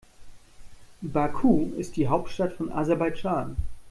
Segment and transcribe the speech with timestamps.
[1.03, 3.55] Baku ist die Hauptstadt von Aserbaidschan.